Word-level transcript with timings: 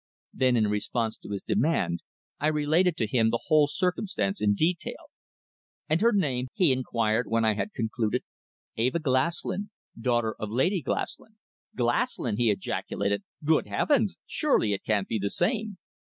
Then, 0.33 0.57
in 0.57 0.67
response 0.67 1.15
to 1.19 1.29
his 1.29 1.43
demand, 1.43 1.99
I 2.39 2.47
related 2.47 2.97
to 2.97 3.05
him 3.05 3.29
the 3.29 3.43
whole 3.49 3.67
circumstance 3.67 4.41
in 4.41 4.55
detail. 4.55 5.11
"And 5.87 6.01
her 6.01 6.11
name?" 6.11 6.47
he 6.55 6.71
inquired, 6.71 7.27
when 7.29 7.45
I 7.45 7.53
had 7.53 7.71
concluded. 7.75 8.23
"Eva 8.75 8.97
Glaslyn, 8.97 9.69
daughter 9.95 10.33
of 10.39 10.49
Lady 10.49 10.81
Glaslyn." 10.81 11.37
"Glaslyn!" 11.75 12.37
he 12.37 12.49
ejaculated. 12.49 13.21
"Good 13.45 13.67
heavens! 13.67 14.15
Surely 14.25 14.73
it 14.73 14.83
can't 14.83 15.07
be 15.07 15.19
the 15.19 15.29
same!" 15.29 15.77